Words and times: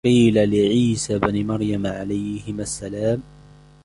وَقِيلَ 0.05 0.33
لِعِيسَى 0.49 1.15
ابْنِ 1.15 1.47
مَرْيَمَ 1.47 1.87
عَلَيْهِمَا 1.87 2.61
السَّلَامُ 2.63 3.23